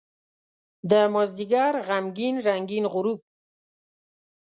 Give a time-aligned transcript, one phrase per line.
[0.89, 3.19] دمازدیګر غمګین رنګین غروب